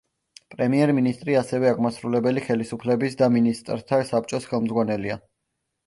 [0.53, 5.25] პრემიერ-მინისტრი ასევე აღმასრულებელი ხელისუფლების და მინისტრთა საბჭოს ხელმძღვანელია.